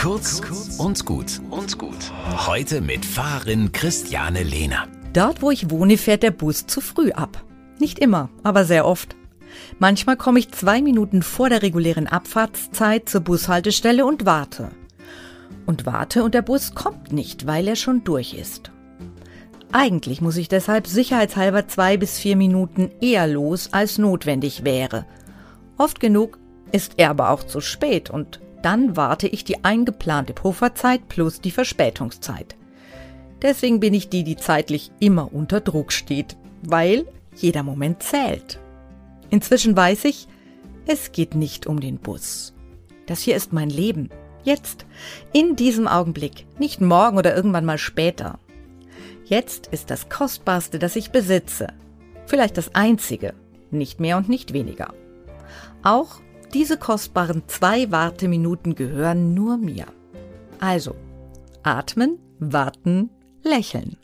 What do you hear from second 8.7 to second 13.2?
oft. Manchmal komme ich zwei Minuten vor der regulären Abfahrtszeit zur